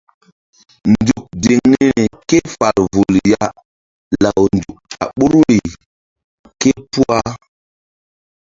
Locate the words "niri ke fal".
1.71-2.77